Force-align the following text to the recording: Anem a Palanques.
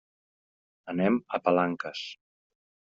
Anem 0.95 1.21
a 1.39 1.43
Palanques. 1.49 2.05